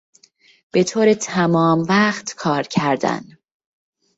به 0.71 0.83
طور 0.83 1.13
تمام 1.13 1.83
وقت 1.89 2.35
کار 2.35 2.63
کردن 2.63 3.37